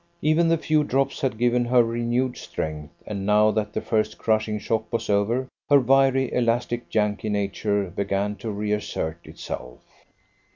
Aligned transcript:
Even 0.23 0.47
the 0.47 0.57
few 0.57 0.83
drops 0.83 1.21
had 1.21 1.37
given 1.37 1.65
her 1.65 1.83
renewed 1.83 2.35
strength, 2.35 2.91
and 3.05 3.23
now 3.23 3.51
that 3.51 3.71
the 3.71 3.81
first 3.81 4.17
crushing 4.17 4.57
shock 4.57 4.91
was 4.91 5.11
over, 5.11 5.47
her 5.69 5.79
wiry, 5.79 6.33
elastic, 6.33 6.91
Yankee 6.91 7.29
nature 7.29 7.93
began 7.95 8.35
to 8.37 8.49
reassert 8.49 9.19
itself. 9.25 9.83